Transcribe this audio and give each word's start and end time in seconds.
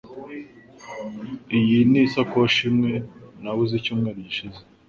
Iyi 1.57 1.77
ni 1.91 1.99
isakoshi 2.07 2.61
imwe 2.71 2.93
nabuze 3.41 3.73
icyumweru 3.77 4.17
gishize. 4.27 4.59